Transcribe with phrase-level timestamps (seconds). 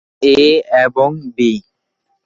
[0.31, 0.37] এ
[0.83, 1.51] এবং বি।